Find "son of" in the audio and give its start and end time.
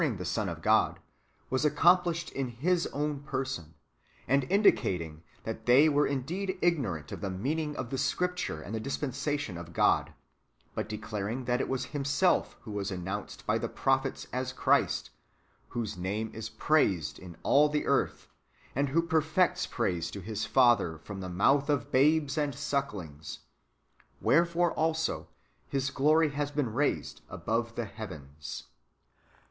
0.25-0.63